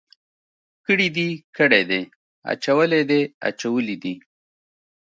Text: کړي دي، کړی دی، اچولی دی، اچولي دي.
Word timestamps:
کړي 0.85 1.07
دي، 1.17 1.29
کړی 1.57 1.81
دی، 1.89 2.01
اچولی 2.51 3.01
دی، 3.09 3.21
اچولي 3.49 3.95
دي. 4.03 4.15